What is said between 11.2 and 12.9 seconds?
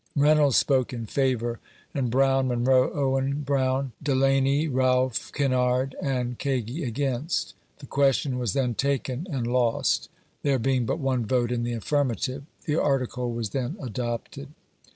rote in the affirmative. The